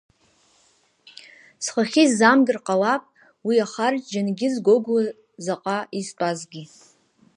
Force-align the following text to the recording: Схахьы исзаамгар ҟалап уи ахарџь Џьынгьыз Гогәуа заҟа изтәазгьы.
Схахьы 1.63 2.01
исзаамгар 2.05 2.57
ҟалап 2.65 3.03
уи 3.47 3.55
ахарџь 3.65 4.05
Џьынгьыз 4.11 4.55
Гогәуа 4.65 5.01
заҟа 5.45 5.77
изтәазгьы. 5.99 6.63